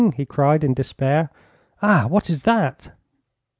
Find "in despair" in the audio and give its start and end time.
0.63-1.29